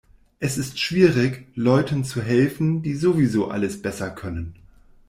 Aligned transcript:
Es 0.39 0.57
ist 0.57 0.79
schwierig, 0.79 1.45
Leuten 1.53 2.03
zu 2.03 2.23
helfen, 2.23 2.81
die 2.81 2.95
sowieso 2.95 3.49
alles 3.51 3.83
besser 3.83 4.09
können. 4.09 4.55